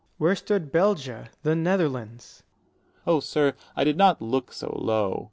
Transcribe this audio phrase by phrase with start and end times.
[0.17, 2.41] _Where stood Belgia, the Netherlands?
[2.41, 2.41] Dro.
[2.41, 3.03] S.
[3.05, 5.19] Oh, sir, I did not look so low.